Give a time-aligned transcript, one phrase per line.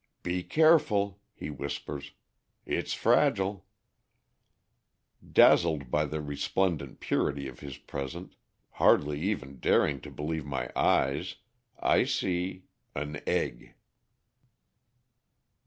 [0.23, 2.13] "Be careful!" he whispers,
[2.65, 3.67] "it's fragile!"
[5.23, 8.33] Dazzled by the resplendent purity of his present,
[8.81, 11.35] hardly even daring to believe my eyes,
[11.79, 12.63] I see
[12.95, 13.75] an egg!